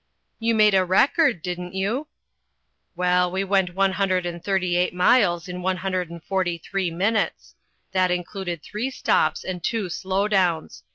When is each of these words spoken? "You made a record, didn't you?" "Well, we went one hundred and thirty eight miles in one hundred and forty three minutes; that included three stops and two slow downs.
"You 0.39 0.55
made 0.55 0.73
a 0.73 0.83
record, 0.83 1.43
didn't 1.43 1.75
you?" 1.75 2.07
"Well, 2.95 3.29
we 3.29 3.43
went 3.43 3.75
one 3.75 3.91
hundred 3.91 4.25
and 4.25 4.43
thirty 4.43 4.75
eight 4.75 4.95
miles 4.95 5.47
in 5.47 5.61
one 5.61 5.77
hundred 5.77 6.09
and 6.09 6.23
forty 6.23 6.57
three 6.57 6.89
minutes; 6.89 7.53
that 7.91 8.09
included 8.09 8.63
three 8.63 8.89
stops 8.89 9.43
and 9.43 9.63
two 9.63 9.89
slow 9.89 10.27
downs. 10.27 10.81